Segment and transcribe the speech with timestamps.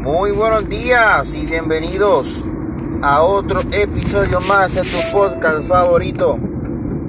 [0.00, 2.42] Muy buenos días y bienvenidos
[3.02, 6.38] a otro episodio más de tu podcast favorito,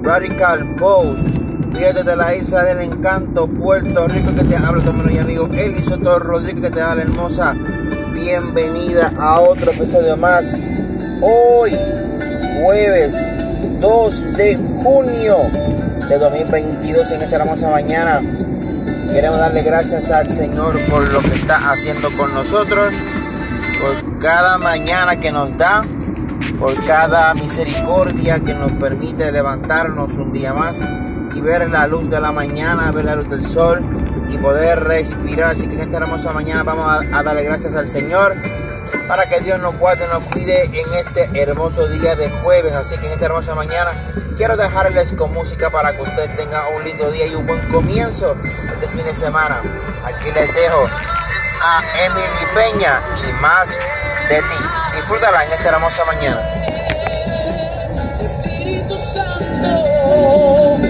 [0.02, 1.26] Radical Post.
[1.74, 5.48] Fíjate de la isla del encanto, Puerto Rico, que te habla tu hermano y amigo
[5.54, 7.54] Elisoto Rodríguez, que te da la hermosa
[8.12, 10.54] bienvenida a otro episodio más.
[11.22, 11.74] Hoy,
[12.62, 13.16] jueves
[13.80, 15.36] 2 de junio
[16.06, 18.20] de 2022, en esta hermosa mañana,
[19.12, 22.92] queremos darle gracias al Señor por lo que está haciendo con nosotros,
[23.80, 25.82] por cada mañana que nos da,
[26.58, 30.80] por cada misericordia que nos permite levantarnos un día más
[31.34, 33.80] y ver la luz de la mañana, ver la luz del sol
[34.30, 35.50] y poder respirar.
[35.50, 38.36] Así que en esta hermosa mañana vamos a, a darle gracias al Señor
[39.10, 42.72] para que Dios nos guarde, nos cuide en este hermoso día de jueves.
[42.74, 43.90] Así que en esta hermosa mañana
[44.36, 48.36] quiero dejarles con música para que usted tenga un lindo día y un buen comienzo
[48.72, 49.62] este fin de semana.
[50.04, 50.86] Aquí les dejo
[51.60, 53.80] a Emily Peña y más
[54.28, 54.64] de ti.
[54.94, 56.40] Disfrútala en esta hermosa mañana.
[58.20, 60.88] Espíritu Santo,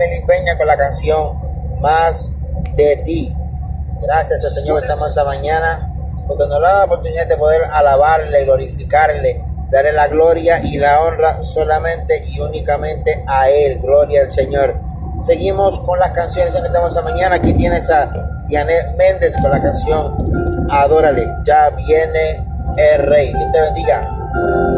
[0.00, 1.38] Emily Peña con la canción
[1.80, 2.32] Más
[2.74, 3.34] de ti.
[4.02, 5.92] Gracias al Señor estamos esta mañana
[6.26, 11.42] porque nos da la oportunidad de poder alabarle, glorificarle, darle la gloria y la honra
[11.42, 13.80] solamente y únicamente a Él.
[13.80, 14.80] Gloria al Señor.
[15.22, 17.36] Seguimos con las canciones que estamos esta mañana.
[17.36, 18.10] Aquí tienes a
[18.46, 21.26] Dianet Méndez con la canción Adórale.
[21.44, 23.26] Ya viene el Rey.
[23.26, 24.69] Dios te bendiga.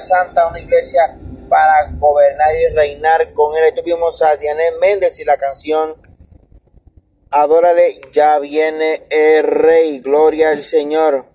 [0.00, 3.74] Santa, una iglesia para gobernar y reinar con él.
[3.74, 5.96] Tuvimos a Diane Méndez y la canción
[7.32, 11.26] Adórale, ya viene el rey, gloria al Señor.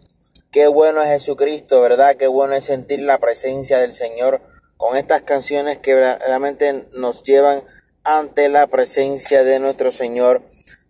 [0.52, 2.18] Qué bueno es Jesucristo, ¿verdad?
[2.18, 4.42] Qué bueno es sentir la presencia del Señor
[4.76, 7.64] con estas canciones que realmente nos llevan
[8.04, 10.42] ante la presencia de nuestro Señor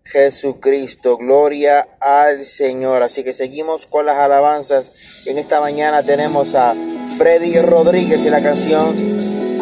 [0.05, 1.17] Jesucristo.
[1.17, 3.03] Gloria al Señor.
[3.03, 4.91] Así que seguimos con las alabanzas.
[5.27, 6.73] En esta mañana tenemos a
[7.17, 9.15] Freddy Rodríguez y la canción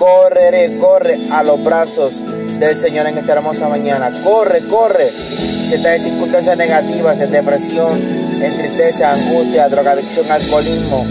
[0.03, 2.21] Correré, corre a los brazos
[2.59, 4.11] del Señor en esta hermosa mañana.
[4.23, 5.09] Corre, corre.
[5.09, 8.01] Si estás en circunstancias negativas, en depresión,
[8.41, 11.05] en tristeza, angustia, drogadicción, alcoholismo.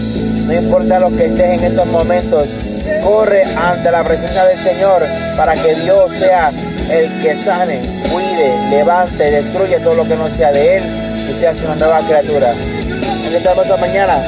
[0.45, 2.47] No importa lo que estés en estos momentos,
[3.03, 5.03] corre ante la presencia del Señor
[5.37, 6.51] para que Dios sea
[6.91, 7.79] el que sane,
[8.11, 12.53] cuide, levante, destruye todo lo que no sea de Él y seas una nueva criatura.
[12.53, 14.21] En esta hermosa mañana,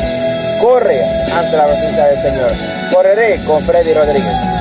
[0.65, 0.99] corre
[1.31, 2.51] ante la presencia del Señor.
[2.91, 4.55] Correré con Freddy Rodríguez.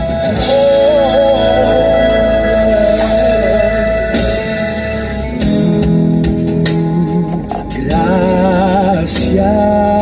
[9.35, 9.94] fuente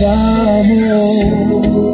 [0.00, 1.84] vamos.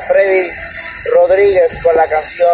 [0.00, 0.50] Freddy
[1.12, 2.48] Rodríguez con la canción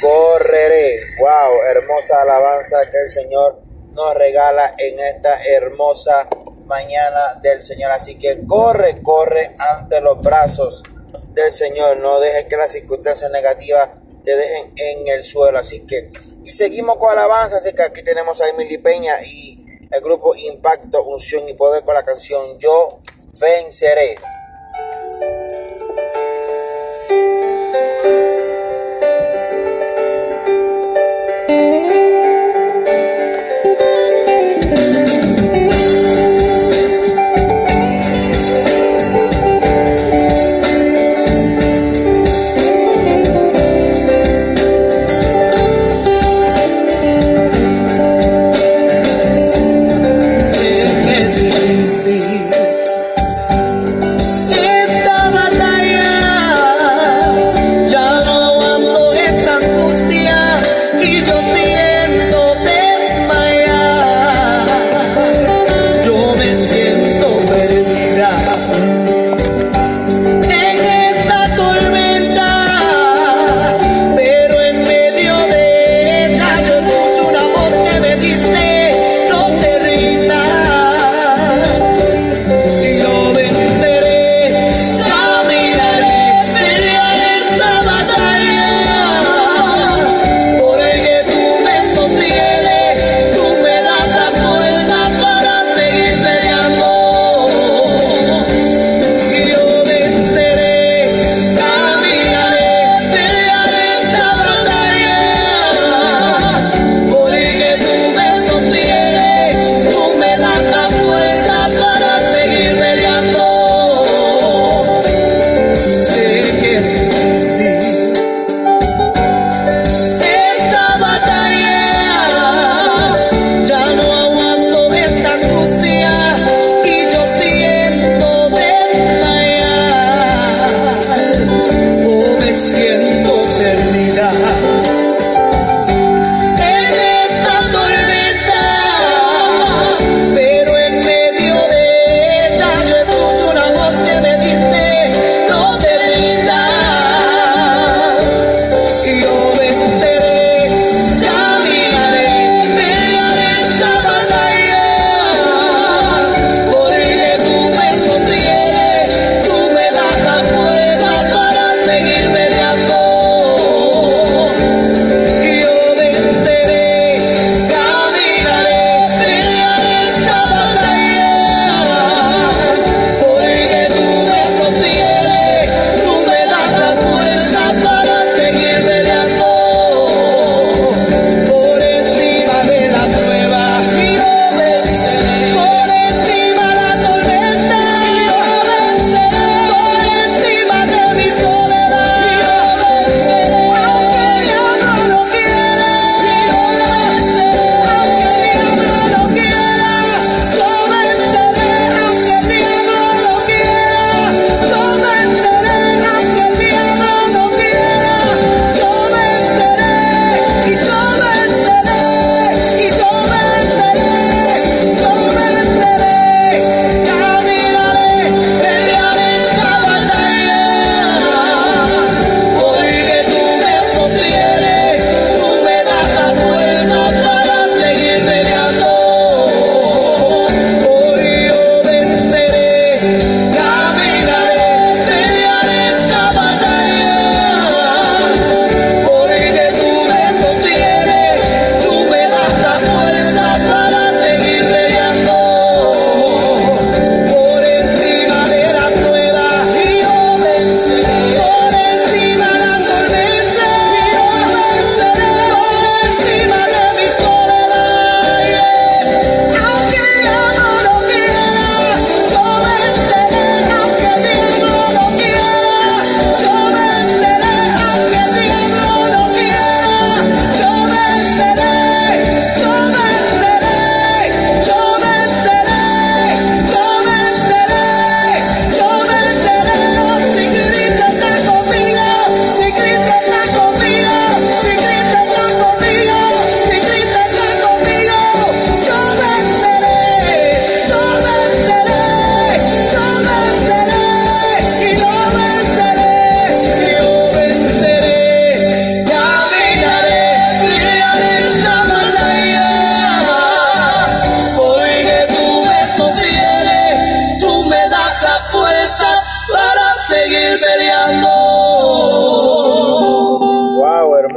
[0.00, 1.00] Correré.
[1.18, 3.62] Wow, hermosa alabanza que el Señor
[3.92, 6.28] nos regala en esta hermosa
[6.66, 7.90] mañana del Señor.
[7.90, 10.82] Así que corre, corre ante los brazos
[11.30, 11.98] del Señor.
[11.98, 13.90] No dejes que las circunstancias negativas
[14.24, 15.58] te dejen en el suelo.
[15.58, 16.10] Así que,
[16.44, 17.56] y seguimos con alabanza.
[17.56, 21.94] Así que aquí tenemos a Emily Peña y el grupo Impacto, Unción y Poder con
[21.94, 23.00] la canción Yo
[23.38, 24.16] Venceré.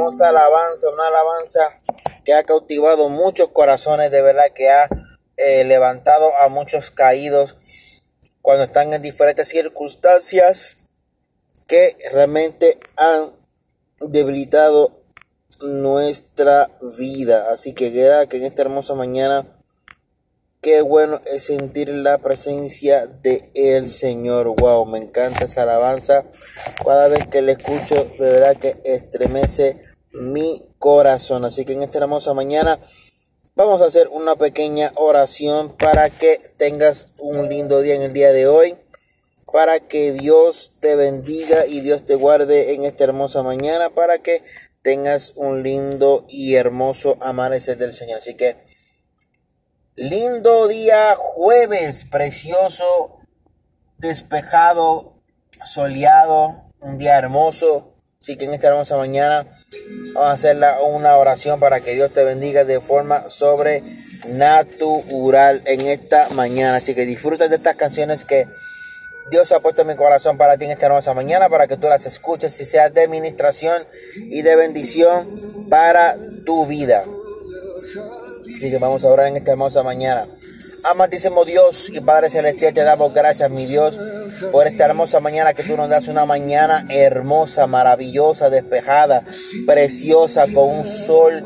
[0.08, 1.60] Hermosa alabanza, una alabanza
[2.24, 4.88] que ha cautivado muchos corazones, de verdad que ha
[5.36, 7.56] eh, levantado a muchos caídos
[8.40, 10.76] cuando están en diferentes circunstancias
[11.66, 13.32] que realmente han
[14.00, 15.02] debilitado
[15.60, 17.52] nuestra vida.
[17.52, 19.58] Así que que en esta hermosa mañana
[20.60, 24.48] Qué bueno es sentir la presencia de el Señor.
[24.58, 26.24] Wow, me encanta esa alabanza.
[26.84, 29.80] Cada vez que la escucho, de verdad que estremece
[30.18, 31.44] mi corazón.
[31.44, 32.78] Así que en esta hermosa mañana
[33.54, 38.32] vamos a hacer una pequeña oración para que tengas un lindo día en el día
[38.32, 38.76] de hoy.
[39.50, 43.90] Para que Dios te bendiga y Dios te guarde en esta hermosa mañana.
[43.90, 44.42] Para que
[44.82, 48.18] tengas un lindo y hermoso amanecer del Señor.
[48.18, 48.56] Así que
[50.00, 53.18] Lindo día jueves, precioso,
[53.96, 55.20] despejado,
[55.64, 57.97] soleado, un día hermoso.
[58.20, 59.46] Así que en esta hermosa mañana
[60.12, 60.56] vamos a hacer
[60.90, 66.78] una oración para que Dios te bendiga de forma sobrenatural en esta mañana.
[66.78, 68.48] Así que disfruta de estas canciones que
[69.30, 71.88] Dios ha puesto en mi corazón para ti en esta hermosa mañana, para que tú
[71.88, 77.04] las escuches y seas de administración y de bendición para tu vida.
[78.56, 80.26] Así que vamos a orar en esta hermosa mañana.
[80.84, 83.98] Amantísimo Dios y Padre Celestial, te damos gracias, mi Dios,
[84.52, 89.24] por esta hermosa mañana que tú nos das una mañana hermosa, maravillosa, despejada,
[89.66, 91.44] preciosa, con un sol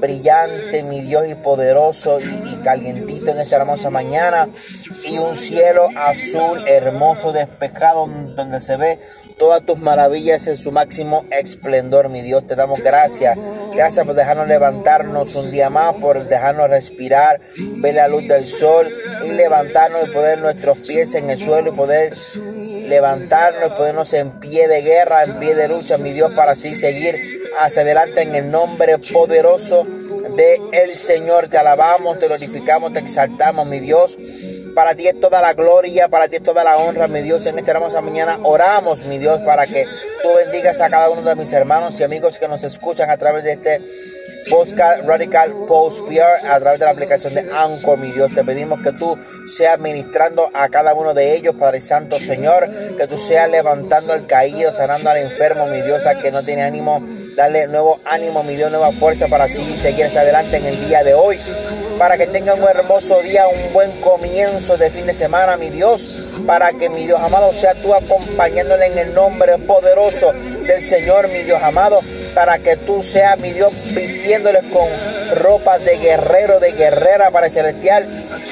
[0.00, 4.48] brillante, mi Dios, y poderoso y, calientito en esta hermosa mañana.
[5.04, 9.00] Y un cielo azul, hermoso, despejado, donde se ve
[9.32, 12.46] todas tus maravillas en su máximo esplendor, mi Dios.
[12.46, 13.36] Te damos gracias.
[13.74, 18.88] Gracias por dejarnos levantarnos un día más, por dejarnos respirar, ver la luz del sol
[19.24, 22.14] y levantarnos y poner nuestros pies en el suelo y poder
[22.88, 26.74] levantarnos y ponernos en pie de guerra, en pie de lucha, mi Dios, para así
[26.74, 27.16] seguir
[27.60, 29.86] hacia adelante en el nombre poderoso
[30.36, 31.48] de el Señor.
[31.48, 34.16] Te alabamos, te glorificamos, te exaltamos, mi Dios.
[34.74, 37.44] Para ti es toda la gloria, para ti es toda la honra, mi Dios.
[37.46, 39.86] En esta hermosa mañana oramos, mi Dios, para que
[40.22, 43.44] tú bendigas a cada uno de mis hermanos y amigos que nos escuchan a través
[43.44, 43.80] de este
[44.48, 48.34] podcast Radical Post PR a través de la aplicación de Anchor, mi Dios.
[48.34, 53.06] Te pedimos que tú seas ministrando a cada uno de ellos, Padre Santo Señor, que
[53.06, 57.02] tú seas levantando al caído, sanando al enfermo, mi Dios, que no tiene ánimo,
[57.36, 61.02] darle nuevo ánimo, mi Dios, nueva fuerza para así seguir hacia adelante en el día
[61.04, 61.38] de hoy.
[61.98, 66.22] Para que tengan un hermoso día, un buen comienzo de fin de semana, mi Dios.
[66.46, 71.42] Para que mi Dios amado sea tú acompañándole en el nombre poderoso del Señor, mi
[71.42, 72.00] Dios amado
[72.34, 74.88] para que tú seas, mi Dios, vistiéndoles con
[75.36, 78.06] ropas de guerrero, de guerrera para el celestial,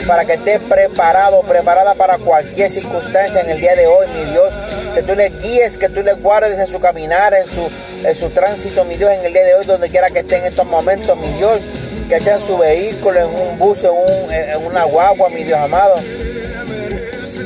[0.07, 4.59] para que estés preparado, preparada para cualquier circunstancia en el día de hoy, mi Dios,
[4.95, 7.71] que tú les guíes, que tú les guardes en su caminar, en su,
[8.05, 10.45] en su tránsito, mi Dios, en el día de hoy, donde quiera que esté en
[10.45, 11.61] estos momentos, mi Dios,
[12.09, 15.59] que sea en su vehículo, en un bus, en, un, en una guagua, mi Dios
[15.59, 16.01] amado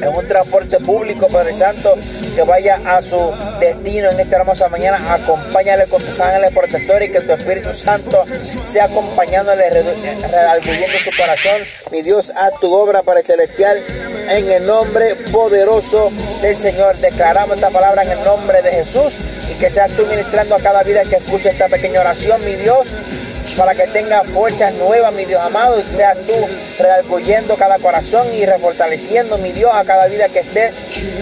[0.02, 1.94] en un transporte público, Padre Santo,
[2.35, 5.14] que vaya a su destino en esta hermosa mañana.
[5.14, 8.24] Acompáñale con tus ángeles protectores y que tu Espíritu Santo
[8.64, 11.62] sea acompañándole, redalguyendo su corazón.
[11.90, 13.83] Mi Dios, a tu obra para el celestial
[14.28, 16.96] en el nombre poderoso del Señor.
[16.96, 19.18] Declaramos esta palabra en el nombre de Jesús
[19.50, 22.88] y que seas tú ministrando a cada vida que escuche esta pequeña oración, mi Dios
[23.57, 26.35] para que tenga fuerzas nuevas, mi Dios amado, y seas tú
[26.79, 30.73] redarguyendo cada corazón y refortaleciendo, mi Dios, a cada vida que esté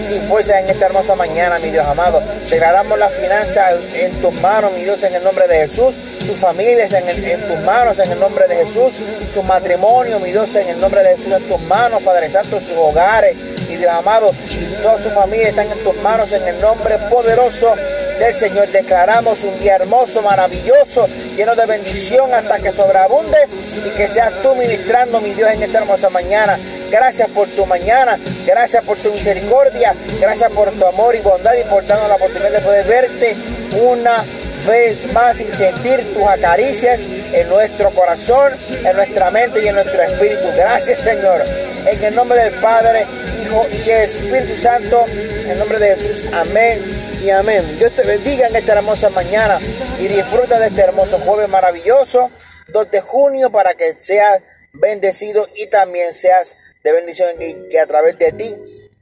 [0.01, 2.21] sin fuerza en esta hermosa mañana, mi Dios amado.
[2.49, 6.91] Declaramos la finanza en tus manos, mi Dios, en el nombre de Jesús, sus familias
[6.93, 8.99] en, en tus manos, en el nombre de Jesús,
[9.31, 12.77] su matrimonio, mi Dios, en el nombre de Jesús, en tus manos, Padre Santo, sus
[12.77, 13.35] hogares,
[13.67, 17.75] mi Dios amado, y toda su familia están en tus manos, en el nombre poderoso
[18.19, 18.67] del Señor.
[18.69, 23.37] Declaramos un día hermoso, maravilloso, lleno de bendición hasta que sobreabunde
[23.85, 26.59] y que seas tú ministrando, mi Dios, en esta hermosa mañana.
[26.89, 31.63] Gracias por tu mañana, gracias por tu misericordia, gracias por tu amor y bondad y
[31.67, 33.35] por darnos la oportunidad de poder verte
[33.81, 34.23] una
[34.67, 38.53] vez más y sentir tus acaricias en nuestro corazón,
[38.85, 40.51] en nuestra mente y en nuestro espíritu.
[40.55, 41.43] Gracias Señor.
[41.85, 43.05] En el nombre del Padre,
[43.41, 46.25] Hijo y Espíritu Santo, en el nombre de Jesús.
[46.31, 47.79] Amén y amén.
[47.79, 49.57] Dios te bendiga en esta hermosa mañana
[49.97, 52.29] y disfruta de este hermoso jueves maravilloso,
[52.67, 54.41] 2 de junio, para que seas
[54.73, 58.53] bendecido y también seas de bendición y que a través de ti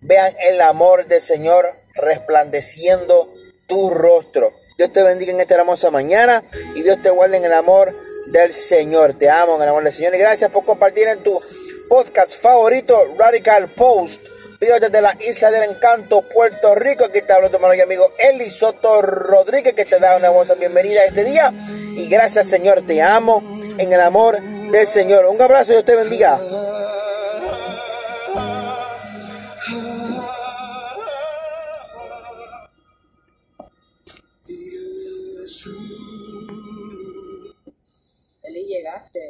[0.01, 3.34] vean el amor del Señor resplandeciendo
[3.65, 4.53] tu rostro.
[4.77, 6.43] Dios te bendiga en esta hermosa mañana
[6.75, 7.95] y Dios te guarde en el amor
[8.27, 9.17] del Señor.
[9.17, 11.41] Te amo en el amor del Señor y gracias por compartir en tu
[11.89, 14.21] podcast favorito Radical Post
[14.62, 17.04] Pido desde la isla del encanto, Puerto Rico.
[17.06, 20.54] Aquí te hablo tu hermano y amigo Eli Soto Rodríguez, que te da una hermosa
[20.54, 21.52] bienvenida a este día.
[21.95, 23.41] Y gracias, Señor, te amo
[23.80, 25.26] en el amor del Señor.
[25.26, 26.39] Un abrazo, Dios te bendiga.
[38.43, 39.21] Eli, llegaste.